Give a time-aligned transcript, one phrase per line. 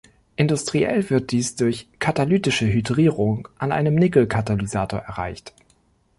[0.35, 5.53] Industriell wird dies durch katalytische Hydrierung an einem Nickel-Katalysator erreicht.